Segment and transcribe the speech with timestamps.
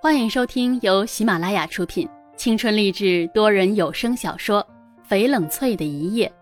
[0.00, 4.64] 欢迎收听由喜马拉雅出品、青春励志多人有声小说
[5.10, 6.32] 《翡冷翠的一夜》，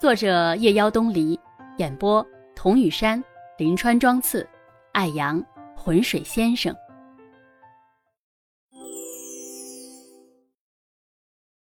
[0.00, 1.40] 作者夜妖东篱，
[1.78, 2.24] 演播
[2.54, 3.22] 童雨山、
[3.56, 4.46] 林川、庄次、
[4.92, 5.42] 爱阳、
[5.74, 6.76] 浑水先生。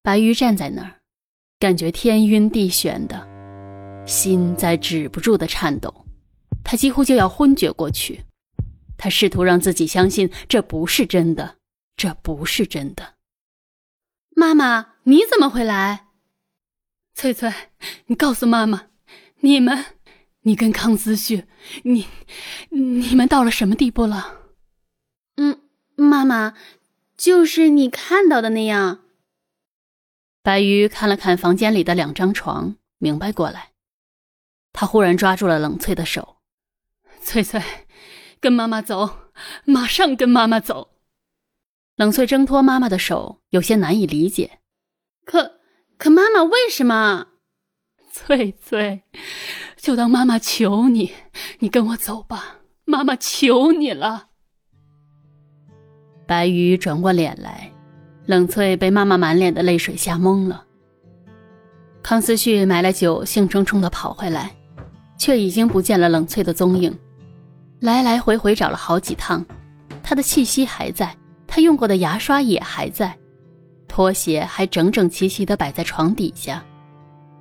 [0.02, 0.96] 白鱼站在那儿，
[1.60, 3.24] 感觉天晕地旋的，
[4.04, 5.94] 心在止不住的颤抖，
[6.64, 8.20] 他几乎就要昏厥过去。
[8.96, 11.58] 他试图让自己相信这不是真的，
[11.96, 13.14] 这不是真的。
[14.36, 16.06] 妈妈，你怎么会来？
[17.14, 17.52] 翠翠，
[18.06, 18.88] 你告诉妈妈，
[19.40, 19.84] 你们，
[20.42, 21.44] 你跟康思旭，
[21.84, 22.08] 你，
[22.70, 24.40] 你们到了什么地步了？
[25.36, 25.60] 嗯，
[25.94, 26.54] 妈妈，
[27.16, 29.00] 就是你看到的那样。
[30.42, 33.70] 白鱼看了看房间里的两张床，明白过来，
[34.72, 36.38] 他忽然抓住了冷翠的手，
[37.22, 37.62] 翠翠。
[38.44, 39.08] 跟妈妈走，
[39.64, 40.90] 马上跟妈妈走。
[41.96, 44.58] 冷翠挣脱妈妈的手，有些难以理解。
[45.24, 45.52] 可
[45.96, 47.28] 可，妈妈为什么？
[48.12, 49.04] 翠翠，
[49.78, 51.10] 就当妈妈求你，
[51.60, 54.28] 你跟我走吧，妈妈求你了。
[56.26, 57.72] 白鱼转过脸来，
[58.26, 60.66] 冷翠被妈妈满脸的泪水吓懵了。
[62.02, 64.54] 康思旭买了酒，兴冲冲的跑回来，
[65.16, 66.94] 却已经不见了冷翠的踪影。
[67.84, 69.44] 来来回回找了好几趟，
[70.02, 71.14] 他的气息还在，
[71.46, 73.14] 他用过的牙刷也还在，
[73.86, 76.64] 拖鞋还整整齐齐地摆在床底下，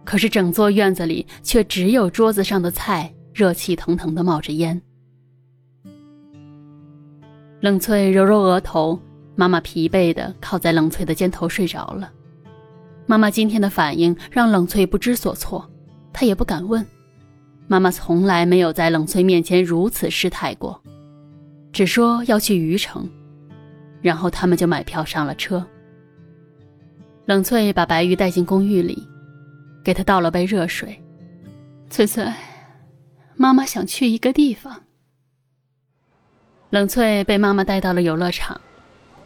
[0.03, 4.81] 可是整座院子里却只有桌子上的菜热气腾腾地冒着烟。
[7.61, 8.99] 冷翠揉揉额头，
[9.37, 12.11] 妈妈疲惫地靠在冷翠的肩头睡着了。
[13.05, 15.65] 妈妈今天的反应让冷翠不知所措，
[16.11, 16.85] 她也不敢问。
[17.67, 20.79] 妈妈从来没有在冷翠面前如此失态过，
[21.71, 23.09] 只说要去虞城，
[24.01, 25.65] 然后他们就买票上了车。
[27.25, 29.01] 冷翠把白玉带进公寓里，
[29.83, 31.01] 给她倒了杯热水。
[31.89, 32.31] 翠翠，
[33.35, 34.83] 妈妈想去一个地方。
[36.69, 38.59] 冷翠被妈妈带到了游乐场，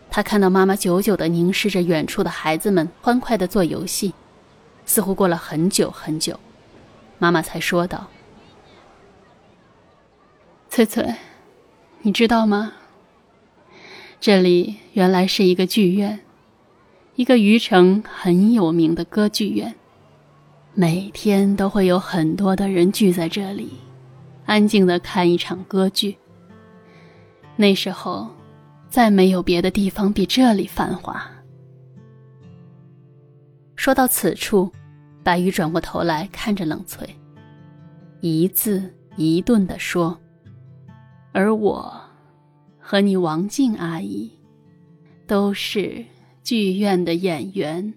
[0.10, 4.14] 她看到妈妈久久地凝视着远处的孩子们欢快地做游戏，
[4.86, 6.40] 似乎过了很久很久，
[7.18, 8.08] 妈妈才说道。
[10.78, 11.12] 翠翠，
[12.04, 12.72] 你知道吗？
[14.20, 16.20] 这里原来是一个剧院，
[17.16, 19.74] 一个余城很有名的歌剧院。
[20.76, 23.72] 每天都会有很多的人聚在这里，
[24.46, 26.16] 安静的看一场歌剧。
[27.56, 28.30] 那时候，
[28.88, 31.28] 再没有别的地方比这里繁华。
[33.76, 34.72] 说到此处，
[35.24, 37.10] 白羽转过头来看着冷翠，
[38.22, 40.16] 一字一顿的说。
[41.40, 41.94] 而我，
[42.80, 44.28] 和你王静阿姨，
[45.28, 46.04] 都是
[46.42, 47.94] 剧院的演员。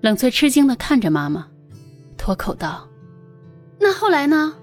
[0.00, 1.46] 冷翠吃惊的看着妈妈，
[2.16, 2.88] 脱口道
[3.78, 4.56] ：“那后来呢？”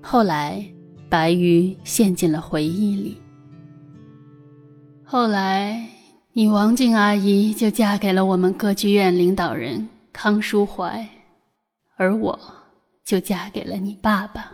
[0.00, 0.66] 后来，
[1.10, 3.20] 白鱼陷进了回忆里。
[5.04, 5.86] 后来，
[6.32, 11.06] 你王静阿姨就嫁给了我们歌剧院领导人康书怀，
[11.96, 12.40] 而我。
[13.04, 14.50] 就嫁给了你爸爸。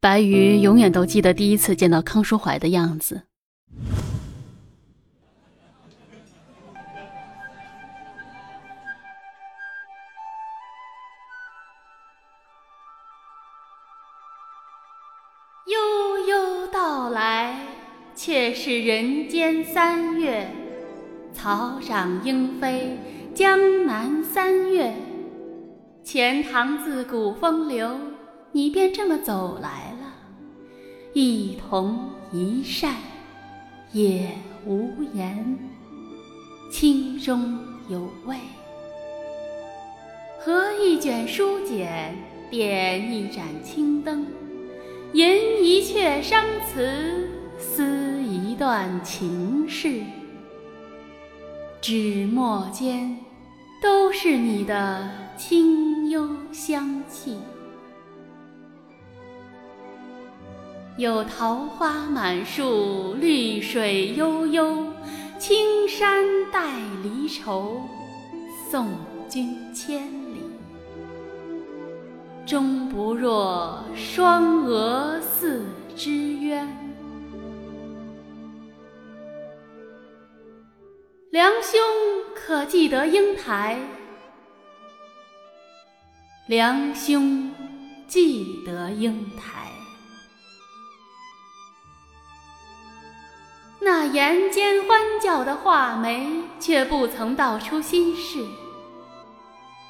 [0.00, 3.24] 白鱼永远都记得第一次见到康书怀的样子。
[15.66, 17.66] 悠悠到来，
[18.16, 20.48] 却是人间三月。
[21.34, 22.98] 草长莺飞，
[23.34, 24.94] 江南三月。
[26.12, 27.96] 钱塘自古风流，
[28.50, 30.12] 你便这么走来了，
[31.12, 32.96] 一同一扇，
[33.92, 34.28] 也
[34.66, 35.56] 无言，
[36.68, 37.56] 清中
[37.88, 38.36] 有味。
[40.40, 42.12] 合一卷书简，
[42.50, 44.26] 点一盏青灯，
[45.12, 50.02] 吟一阙生词，思一段情事，
[51.80, 53.16] 纸墨间
[53.80, 55.89] 都是你的清。
[56.10, 57.38] 幽香气，
[60.96, 64.92] 有桃花满树，绿水悠悠，
[65.38, 67.80] 青山带离愁，
[68.68, 68.88] 送
[69.28, 70.02] 君千
[70.34, 70.40] 里。
[72.44, 75.62] 终不若双蛾似
[75.94, 76.66] 之渊。
[81.30, 81.80] 梁兄
[82.34, 83.78] 可记得英台？
[86.50, 87.48] 良兄
[88.08, 89.70] 记得英台。
[93.78, 96.26] 那言间欢叫的画眉，
[96.58, 98.44] 却不曾道出心事。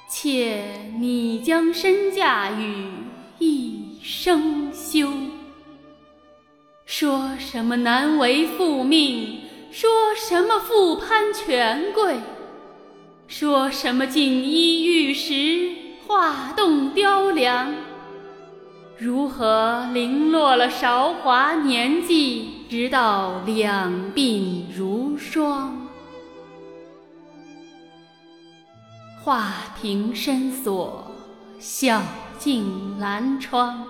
[0.07, 2.93] 妾，你将身嫁与
[3.39, 5.11] 一生休。
[6.85, 12.17] 说什么难为父命，说什么复攀权贵，
[13.27, 15.80] 说什么锦衣玉食。
[16.11, 17.73] 画栋雕梁。
[18.99, 25.87] 如何零落了韶华年纪，直到两鬓如霜？
[29.23, 31.13] 画屏深锁，
[31.61, 32.03] 晓
[32.41, 33.87] 镜阑窗。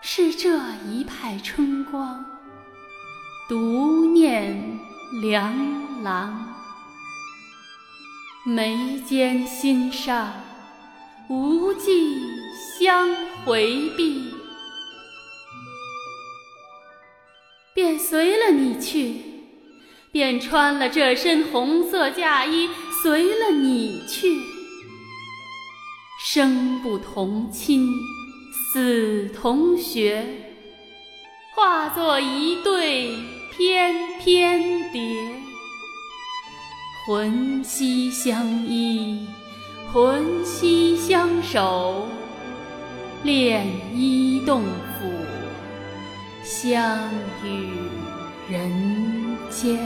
[0.00, 0.56] 是这
[0.88, 2.24] 一派春光，
[3.48, 4.78] 独念
[5.20, 6.54] 梁郎。
[8.46, 10.32] 眉间心上，
[11.30, 12.22] 无计
[12.78, 13.14] 相
[13.44, 14.32] 回避，
[17.74, 19.16] 便随了你去，
[20.10, 22.70] 便穿了这身红色嫁衣，
[23.02, 24.40] 随了你去，
[26.24, 27.86] 生不同亲。
[28.70, 30.52] 死同学，
[31.54, 33.16] 化作一对
[33.56, 35.00] 翩翩蝶，
[37.06, 39.26] 魂兮相依，
[41.50, 42.06] 相守，
[43.22, 45.10] 恋衣动府，
[46.44, 47.10] 相
[47.42, 47.72] 与
[48.50, 48.70] 人
[49.48, 49.78] 间。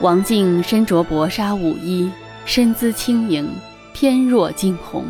[0.00, 2.10] 王静身着薄纱舞衣，
[2.46, 3.50] 身姿轻盈。
[3.92, 5.04] 翩若惊鸿，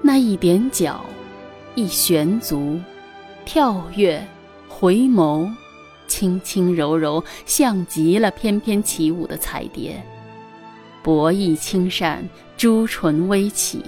[0.00, 1.04] 那一点脚，
[1.74, 2.80] 一旋足，
[3.44, 4.26] 跳跃，
[4.68, 5.50] 回眸，
[6.06, 10.02] 轻轻柔柔，像极了翩翩起舞的彩蝶。
[11.04, 13.82] 薄翼轻扇，朱唇微启，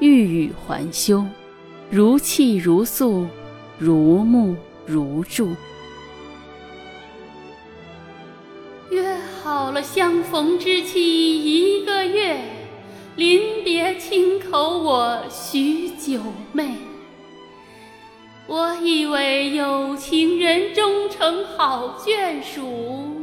[0.00, 1.24] 欲语还休，
[1.88, 3.26] 如泣如诉，
[3.78, 4.54] 如沐
[4.84, 5.48] 如注。
[8.90, 12.38] 约好了相逢之期一个月。
[13.16, 16.20] 临别轻口我许久
[16.54, 16.72] 寐，
[18.46, 23.22] 我以为有情人终成好眷属，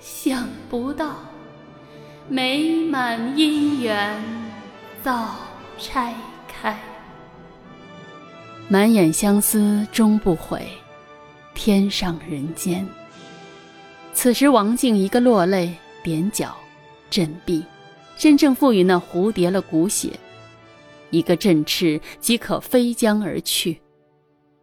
[0.00, 1.16] 想不到
[2.30, 4.22] 美满姻缘
[5.02, 5.34] 早
[5.78, 6.14] 拆
[6.46, 6.78] 开。
[8.68, 10.68] 满眼相思终不悔，
[11.54, 12.86] 天上人间。
[14.12, 16.54] 此时王静一个落泪，踮脚，
[17.08, 17.64] 振臂。
[18.18, 20.10] 真正赋予那蝴蝶了骨血，
[21.10, 23.80] 一个振翅即可飞将而去，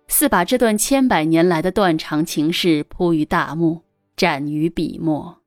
[0.07, 3.81] 似把这段千百年来的断肠情事铺于大幕，
[4.17, 5.37] 展于笔墨，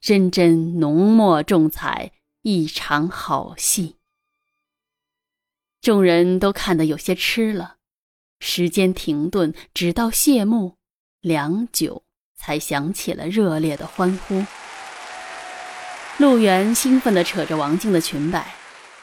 [0.00, 2.12] 真真浓墨重彩，
[2.42, 3.96] 一场好戏。
[5.80, 7.76] 众人都看得有些痴了，
[8.40, 10.76] 时间停顿，直到谢幕，
[11.20, 12.02] 良久
[12.36, 14.44] 才响起了热烈的欢呼。
[16.18, 18.54] 陆源兴奋地扯着王静的裙摆，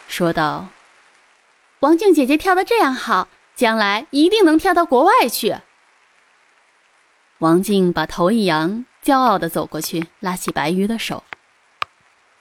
[0.08, 0.70] 说道
[1.82, 5.58] ：“王静姐姐跳得这样好，将来一定能跳到国外去。”
[7.40, 11.24] 王静把头一扬，骄傲地走过去，拉起白鱼的手。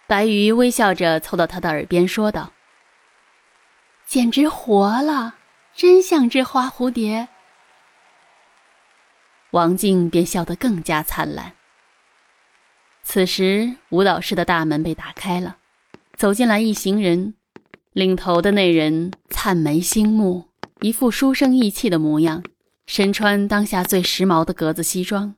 [0.06, 2.52] 白鱼微笑着凑到他的耳边说道
[4.06, 5.36] ：“简直活了，
[5.74, 7.28] 真像只花蝴蝶。”
[9.50, 11.52] 王静便笑得更加灿烂。
[13.02, 15.56] 此时，舞蹈室的大门被打开了，
[16.16, 17.34] 走进来一行人。
[17.92, 20.48] 领头的那人灿眉星目，
[20.80, 22.42] 一副书生意气的模样，
[22.86, 25.34] 身穿当下最时髦的格子西装，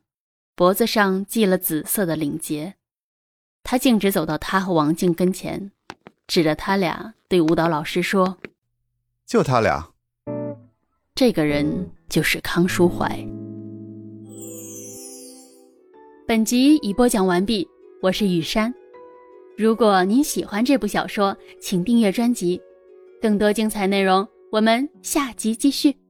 [0.56, 2.74] 脖子上系了紫色的领结。
[3.62, 5.72] 他径直走到他和王静跟前，
[6.26, 8.38] 指着他俩对舞蹈老师说
[9.26, 9.90] ：“就他俩。”
[11.14, 13.08] 这个人就是康书怀。
[16.26, 17.68] 本集已播讲完毕，
[18.00, 18.72] 我是雨山。
[19.56, 22.60] 如果您喜欢这部小说，请订阅专辑，
[23.20, 26.03] 更多精彩内容我们下集继续。